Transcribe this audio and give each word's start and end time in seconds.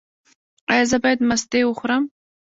ایا 0.71 0.83
زه 0.91 0.97
باید 1.03 1.19
مستې 1.29 1.59
وخورم؟ 1.65 2.03